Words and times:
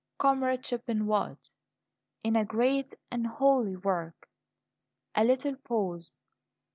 "Comradeship 0.17 0.89
in 0.89 1.05
what?" 1.05 1.47
"In 2.23 2.35
a 2.35 2.43
great 2.43 2.95
and 3.11 3.27
holy 3.27 3.75
work." 3.75 4.27
A 5.13 5.23
little 5.23 5.57
pause. 5.57 6.19